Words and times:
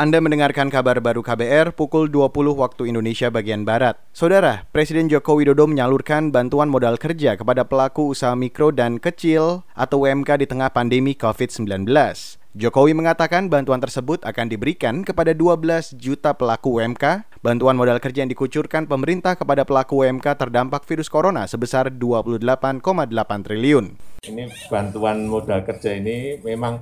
Anda 0.00 0.16
mendengarkan 0.16 0.72
kabar 0.72 0.96
baru 1.04 1.20
KBR 1.20 1.76
pukul 1.76 2.08
20 2.08 2.32
waktu 2.56 2.88
Indonesia 2.88 3.28
bagian 3.28 3.68
Barat. 3.68 4.00
Saudara, 4.16 4.64
Presiden 4.72 5.12
Joko 5.12 5.36
Widodo 5.36 5.68
menyalurkan 5.68 6.32
bantuan 6.32 6.72
modal 6.72 6.96
kerja 6.96 7.36
kepada 7.36 7.68
pelaku 7.68 8.08
usaha 8.08 8.32
mikro 8.32 8.72
dan 8.72 8.96
kecil 8.96 9.60
atau 9.76 10.08
UMK 10.08 10.40
di 10.40 10.48
tengah 10.48 10.72
pandemi 10.72 11.12
COVID-19. 11.12 11.84
Jokowi 12.56 12.96
mengatakan 12.96 13.52
bantuan 13.52 13.84
tersebut 13.84 14.24
akan 14.24 14.48
diberikan 14.48 15.04
kepada 15.04 15.36
12 15.36 15.92
juta 16.00 16.32
pelaku 16.32 16.80
UMK. 16.80 17.28
Bantuan 17.44 17.76
modal 17.76 18.00
kerja 18.00 18.24
yang 18.24 18.32
dikucurkan 18.32 18.88
pemerintah 18.88 19.36
kepada 19.36 19.68
pelaku 19.68 20.00
UMK 20.00 20.32
terdampak 20.32 20.88
virus 20.88 21.12
corona 21.12 21.44
sebesar 21.44 21.92
28,8 21.92 22.88
triliun. 23.44 24.00
Ini 24.24 24.48
bantuan 24.72 25.28
modal 25.28 25.60
kerja 25.60 25.92
ini 25.92 26.40
memang 26.40 26.80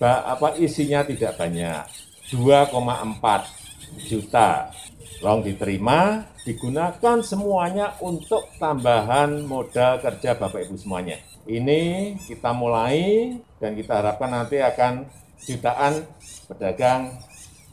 apa 0.00 0.56
isinya 0.56 1.04
tidak 1.04 1.36
banyak 1.36 2.13
2,4 2.32 4.08
juta. 4.08 4.72
Long 5.20 5.40
diterima, 5.40 6.28
digunakan 6.44 7.24
semuanya 7.24 7.96
untuk 8.04 8.44
tambahan 8.60 9.44
modal 9.48 10.00
kerja 10.00 10.36
Bapak 10.36 10.68
Ibu 10.68 10.76
semuanya. 10.76 11.16
Ini 11.44 12.16
kita 12.24 12.52
mulai 12.56 13.32
dan 13.60 13.76
kita 13.76 14.00
harapkan 14.00 14.32
nanti 14.32 14.60
akan 14.60 15.08
jutaan 15.44 16.04
pedagang 16.48 17.12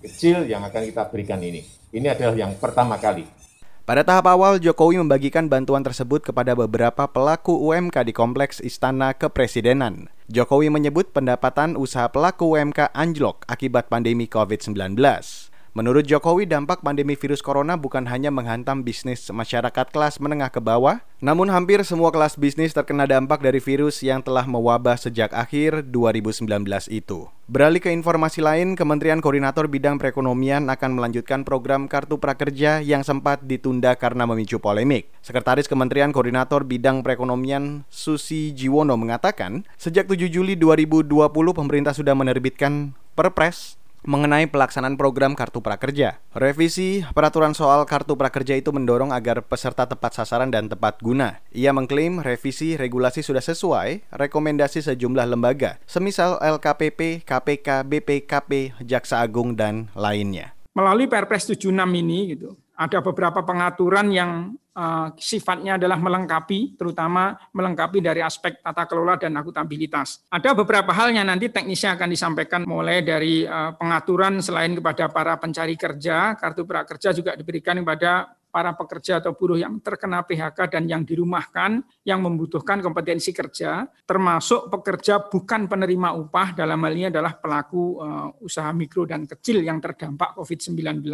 kecil 0.04 0.44
yang 0.48 0.64
akan 0.68 0.84
kita 0.88 1.08
berikan 1.08 1.40
ini. 1.40 1.64
Ini 1.92 2.16
adalah 2.16 2.36
yang 2.36 2.56
pertama 2.60 2.96
kali. 3.00 3.41
Pada 3.92 4.08
tahap 4.08 4.32
awal, 4.32 4.56
Jokowi 4.56 5.04
membagikan 5.04 5.52
bantuan 5.52 5.84
tersebut 5.84 6.24
kepada 6.24 6.56
beberapa 6.56 7.12
pelaku 7.12 7.60
UMK 7.60 8.08
di 8.08 8.16
Kompleks 8.16 8.64
Istana 8.64 9.12
Kepresidenan. 9.12 10.08
Jokowi 10.32 10.72
menyebut 10.72 11.12
pendapatan 11.12 11.76
usaha 11.76 12.08
pelaku 12.08 12.56
UMK 12.56 12.96
anjlok 12.96 13.44
akibat 13.52 13.92
pandemi 13.92 14.32
COVID-19. 14.32 14.96
Menurut 15.72 16.04
Jokowi, 16.04 16.52
dampak 16.52 16.84
pandemi 16.84 17.16
virus 17.16 17.40
corona 17.40 17.80
bukan 17.80 18.04
hanya 18.12 18.28
menghantam 18.28 18.84
bisnis 18.84 19.24
masyarakat 19.32 19.88
kelas 19.88 20.20
menengah 20.20 20.52
ke 20.52 20.60
bawah, 20.60 21.00
namun 21.24 21.48
hampir 21.48 21.80
semua 21.88 22.12
kelas 22.12 22.36
bisnis 22.36 22.76
terkena 22.76 23.08
dampak 23.08 23.40
dari 23.40 23.64
virus 23.64 24.04
yang 24.04 24.20
telah 24.20 24.44
mewabah 24.44 25.00
sejak 25.00 25.32
akhir 25.32 25.88
2019 25.88 26.44
itu. 26.92 27.32
Beralih 27.48 27.80
ke 27.80 27.88
informasi 27.88 28.44
lain, 28.44 28.76
Kementerian 28.76 29.24
Koordinator 29.24 29.72
Bidang 29.72 29.96
Perekonomian 29.96 30.68
akan 30.68 30.92
melanjutkan 30.92 31.48
program 31.48 31.88
Kartu 31.88 32.20
Prakerja 32.20 32.84
yang 32.84 33.08
sempat 33.08 33.40
ditunda 33.48 33.96
karena 33.96 34.28
memicu 34.28 34.60
polemik. 34.60 35.08
Sekretaris 35.24 35.72
Kementerian 35.72 36.12
Koordinator 36.12 36.68
Bidang 36.68 37.00
Perekonomian 37.00 37.88
Susi 37.88 38.52
Jiwono 38.52 39.00
mengatakan, 39.00 39.64
sejak 39.80 40.12
7 40.12 40.28
Juli 40.28 40.60
2020 40.60 41.08
pemerintah 41.56 41.96
sudah 41.96 42.12
menerbitkan 42.12 42.92
Perpres 43.16 43.81
mengenai 44.02 44.50
pelaksanaan 44.50 44.98
program 44.98 45.38
Kartu 45.38 45.62
Prakerja. 45.62 46.22
Revisi 46.34 47.06
peraturan 47.14 47.54
soal 47.54 47.86
Kartu 47.86 48.18
Prakerja 48.18 48.58
itu 48.58 48.74
mendorong 48.74 49.14
agar 49.14 49.46
peserta 49.46 49.86
tepat 49.86 50.18
sasaran 50.18 50.50
dan 50.50 50.70
tepat 50.70 51.02
guna. 51.02 51.42
Ia 51.54 51.74
mengklaim 51.74 52.22
revisi 52.22 52.78
regulasi 52.78 53.22
sudah 53.22 53.42
sesuai 53.42 54.10
rekomendasi 54.14 54.86
sejumlah 54.86 55.26
lembaga, 55.30 55.82
semisal 55.90 56.42
LKPP, 56.42 57.26
KPK, 57.26 57.86
BPKP, 57.86 58.78
Jaksa 58.86 59.22
Agung, 59.22 59.54
dan 59.58 59.90
lainnya. 59.98 60.54
Melalui 60.72 61.12
Perpres 61.12 61.52
76 61.52 61.68
ini 62.00 62.32
gitu, 62.32 62.56
ada 62.82 62.98
beberapa 63.06 63.46
pengaturan 63.46 64.10
yang 64.10 64.58
uh, 64.74 65.14
sifatnya 65.14 65.78
adalah 65.78 66.02
melengkapi, 66.02 66.74
terutama 66.74 67.38
melengkapi 67.54 68.02
dari 68.02 68.26
aspek 68.26 68.58
tata 68.58 68.90
kelola 68.90 69.22
dan 69.22 69.38
akuntabilitas. 69.38 70.26
Ada 70.34 70.58
beberapa 70.58 70.90
hal 70.90 71.14
yang 71.14 71.30
nanti 71.30 71.54
teknisnya 71.54 71.94
akan 71.94 72.10
disampaikan 72.10 72.66
mulai 72.66 73.06
dari 73.06 73.46
uh, 73.46 73.78
pengaturan 73.78 74.42
selain 74.42 74.74
kepada 74.74 75.14
para 75.14 75.38
pencari 75.38 75.78
kerja, 75.78 76.34
kartu 76.34 76.66
prakerja 76.66 77.14
juga 77.14 77.38
diberikan 77.38 77.78
kepada 77.86 78.34
para 78.52 78.76
pekerja 78.76 79.24
atau 79.24 79.32
buruh 79.32 79.56
yang 79.56 79.80
terkena 79.80 80.22
PHK 80.28 80.68
dan 80.68 80.84
yang 80.86 81.08
dirumahkan 81.08 81.82
yang 82.04 82.20
membutuhkan 82.20 82.84
kompetensi 82.84 83.32
kerja, 83.32 83.88
termasuk 84.04 84.68
pekerja 84.68 85.24
bukan 85.32 85.72
penerima 85.72 86.14
upah 86.20 86.54
dalam 86.54 86.84
hal 86.84 86.94
ini 86.94 87.08
adalah 87.08 87.40
pelaku 87.40 88.04
uh, 88.04 88.30
usaha 88.44 88.70
mikro 88.76 89.08
dan 89.08 89.24
kecil 89.24 89.64
yang 89.64 89.80
terdampak 89.80 90.36
COVID-19. 90.36 91.08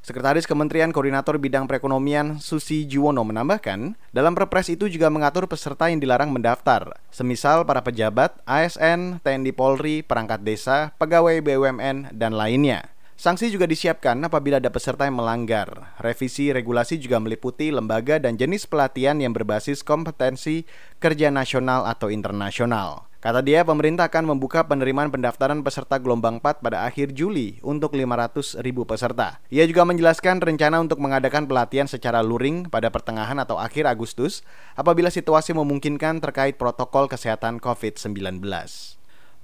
Sekretaris 0.00 0.46
Kementerian 0.46 0.94
Koordinator 0.94 1.36
Bidang 1.36 1.66
Perekonomian 1.66 2.38
Susi 2.38 2.86
Juwono 2.86 3.26
menambahkan, 3.26 3.98
dalam 4.14 4.38
perpres 4.38 4.70
itu 4.70 4.86
juga 4.86 5.10
mengatur 5.10 5.50
peserta 5.50 5.90
yang 5.90 5.98
dilarang 5.98 6.30
mendaftar, 6.30 6.94
semisal 7.10 7.66
para 7.66 7.82
pejabat, 7.82 8.38
ASN, 8.46 9.18
TNI 9.18 9.52
Polri, 9.52 10.06
perangkat 10.06 10.46
desa, 10.46 10.94
pegawai 10.96 11.42
BUMN, 11.42 12.14
dan 12.14 12.32
lainnya. 12.38 12.93
Sanksi 13.24 13.48
juga 13.48 13.64
disiapkan 13.64 14.20
apabila 14.20 14.60
ada 14.60 14.68
peserta 14.68 15.08
yang 15.08 15.16
melanggar. 15.16 15.96
Revisi 15.96 16.52
regulasi 16.52 17.00
juga 17.00 17.16
meliputi 17.16 17.72
lembaga 17.72 18.20
dan 18.20 18.36
jenis 18.36 18.68
pelatihan 18.68 19.16
yang 19.16 19.32
berbasis 19.32 19.80
kompetensi 19.80 20.68
kerja 21.00 21.32
nasional 21.32 21.88
atau 21.88 22.12
internasional. 22.12 23.08
Kata 23.24 23.40
dia, 23.40 23.64
pemerintah 23.64 24.12
akan 24.12 24.36
membuka 24.36 24.68
penerimaan 24.68 25.08
pendaftaran 25.08 25.64
peserta 25.64 25.96
gelombang 25.96 26.36
4 26.36 26.60
pada 26.60 26.84
akhir 26.84 27.16
Juli 27.16 27.56
untuk 27.64 27.96
500 27.96 28.60
ribu 28.60 28.84
peserta. 28.84 29.40
Ia 29.48 29.64
juga 29.64 29.88
menjelaskan 29.88 30.44
rencana 30.44 30.84
untuk 30.84 31.00
mengadakan 31.00 31.48
pelatihan 31.48 31.88
secara 31.88 32.20
luring 32.20 32.68
pada 32.68 32.92
pertengahan 32.92 33.40
atau 33.40 33.56
akhir 33.56 33.88
Agustus 33.88 34.44
apabila 34.76 35.08
situasi 35.08 35.56
memungkinkan 35.56 36.20
terkait 36.20 36.60
protokol 36.60 37.08
kesehatan 37.08 37.56
COVID-19. 37.56 38.44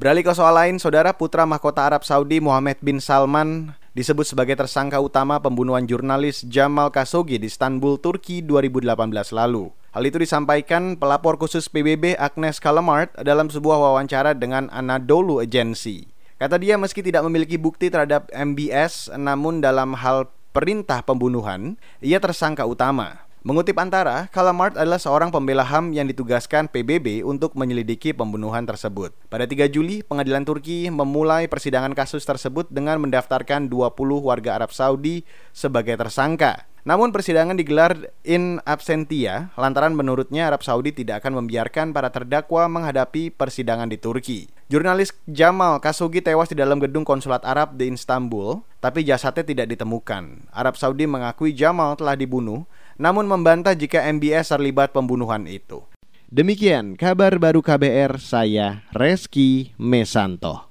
Beralih 0.01 0.25
ke 0.25 0.33
soal 0.33 0.57
lain, 0.57 0.81
saudara 0.81 1.13
putra 1.13 1.45
mahkota 1.45 1.85
Arab 1.85 2.09
Saudi 2.09 2.41
Muhammad 2.41 2.81
bin 2.81 3.05
Salman 3.05 3.77
disebut 3.93 4.25
sebagai 4.25 4.57
tersangka 4.57 4.97
utama 4.97 5.37
pembunuhan 5.45 5.85
jurnalis 5.85 6.41
Jamal 6.49 6.89
Khashoggi 6.89 7.37
di 7.37 7.53
Istanbul, 7.53 8.01
Turki 8.01 8.41
2018 8.41 8.97
lalu. 9.37 9.69
Hal 9.93 10.03
itu 10.09 10.17
disampaikan 10.17 10.97
pelapor 10.97 11.37
khusus 11.37 11.69
PBB 11.69 12.17
Agnes 12.17 12.65
Kalamart 12.65 13.13
dalam 13.21 13.53
sebuah 13.53 13.77
wawancara 13.77 14.33
dengan 14.33 14.73
Anadolu 14.73 15.45
Agency. 15.45 16.09
Kata 16.41 16.57
dia 16.57 16.81
meski 16.81 17.05
tidak 17.05 17.21
memiliki 17.29 17.61
bukti 17.61 17.93
terhadap 17.93 18.33
MBS, 18.33 19.13
namun 19.21 19.61
dalam 19.61 19.93
hal 20.01 20.33
perintah 20.57 21.05
pembunuhan, 21.05 21.77
ia 22.01 22.17
tersangka 22.17 22.65
utama. 22.65 23.29
Mengutip 23.41 23.73
Antara, 23.81 24.29
Kalamart 24.29 24.77
adalah 24.77 25.01
seorang 25.01 25.33
pembela 25.33 25.65
HAM 25.65 25.97
yang 25.97 26.05
ditugaskan 26.05 26.69
PBB 26.69 27.25
untuk 27.25 27.57
menyelidiki 27.57 28.13
pembunuhan 28.13 28.69
tersebut. 28.69 29.17
Pada 29.33 29.49
3 29.49 29.65
Juli, 29.73 30.05
pengadilan 30.05 30.45
Turki 30.45 30.93
memulai 30.93 31.49
persidangan 31.49 31.97
kasus 31.97 32.21
tersebut 32.29 32.69
dengan 32.69 33.01
mendaftarkan 33.01 33.73
20 33.73 33.97
warga 34.21 34.61
Arab 34.61 34.77
Saudi 34.77 35.25
sebagai 35.57 35.97
tersangka. 35.97 36.69
Namun 36.85 37.17
persidangan 37.17 37.57
digelar 37.57 38.13
in 38.29 38.61
absentia 38.69 39.53
lantaran 39.57 39.97
menurutnya 39.97 40.49
Arab 40.49 40.61
Saudi 40.61 40.93
tidak 40.93 41.25
akan 41.25 41.45
membiarkan 41.45 41.97
para 41.97 42.13
terdakwa 42.13 42.69
menghadapi 42.69 43.33
persidangan 43.33 43.89
di 43.89 43.97
Turki. 44.01 44.53
Jurnalis 44.69 45.17
Jamal 45.29 45.81
Khashoggi 45.81 46.25
tewas 46.25 46.53
di 46.53 46.57
dalam 46.57 46.81
gedung 46.81 47.05
konsulat 47.05 47.45
Arab 47.45 47.77
di 47.77 47.89
Istanbul, 47.89 48.65
tapi 48.81 49.05
jasadnya 49.05 49.45
tidak 49.45 49.67
ditemukan. 49.77 50.49
Arab 50.53 50.77
Saudi 50.77 51.05
mengakui 51.05 51.53
Jamal 51.53 52.01
telah 52.01 52.17
dibunuh 52.17 52.65
namun 53.01 53.25
membantah 53.25 53.73
jika 53.73 54.05
MBS 54.13 54.53
terlibat 54.53 54.93
pembunuhan 54.93 55.49
itu. 55.49 55.81
Demikian 56.31 56.95
kabar 56.95 57.41
baru 57.41 57.65
KBR 57.65 58.21
saya 58.21 58.87
Reski 58.93 59.75
Mesanto. 59.81 60.70